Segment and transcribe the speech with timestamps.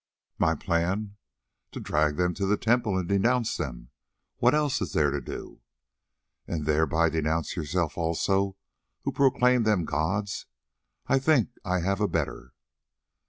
[0.39, 1.15] "My plan?
[1.73, 3.91] To drag them to the temple and denounce them.
[4.37, 5.61] What else is there to do?"
[6.47, 8.57] "And thereby denounce yourself also,
[9.03, 10.47] who proclaimed them gods.
[11.05, 12.55] I think I have a better."